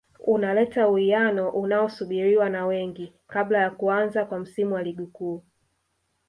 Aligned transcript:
unaleta 0.19 0.89
uwiano 0.89 1.49
unaosubiriwa 1.49 2.49
na 2.49 2.65
wengi 2.65 3.13
kabla 3.27 3.57
ya 3.59 3.71
kuanza 3.71 4.25
kwa 4.25 4.39
msimu 4.39 4.73
wa 4.75 4.83
ligi 4.83 5.05
kuu 5.05 5.43